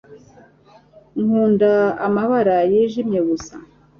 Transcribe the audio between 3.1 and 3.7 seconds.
gusa